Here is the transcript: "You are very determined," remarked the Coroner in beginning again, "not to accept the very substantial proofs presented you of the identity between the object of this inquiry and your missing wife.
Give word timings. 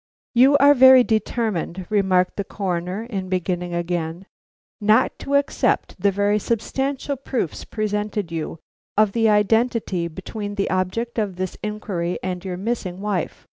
"You 0.33 0.57
are 0.57 0.73
very 0.73 1.03
determined," 1.03 1.85
remarked 1.91 2.35
the 2.37 2.43
Coroner 2.43 3.03
in 3.03 3.29
beginning 3.29 3.75
again, 3.75 4.25
"not 4.79 5.19
to 5.19 5.35
accept 5.35 6.01
the 6.01 6.09
very 6.09 6.39
substantial 6.39 7.15
proofs 7.15 7.65
presented 7.65 8.31
you 8.31 8.57
of 8.97 9.11
the 9.11 9.29
identity 9.29 10.07
between 10.07 10.55
the 10.55 10.71
object 10.71 11.19
of 11.19 11.35
this 11.35 11.55
inquiry 11.61 12.17
and 12.23 12.43
your 12.43 12.57
missing 12.57 12.99
wife. 12.99 13.47